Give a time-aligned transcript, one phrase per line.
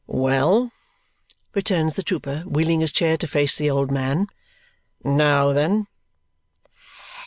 [0.07, 0.71] "Well!"
[1.53, 4.25] returns the trooper, wheeling his chair to face the old man.
[5.03, 5.85] "Now then?"